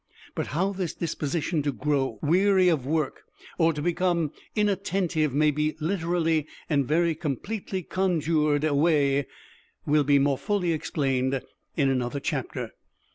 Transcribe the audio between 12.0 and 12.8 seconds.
chapter.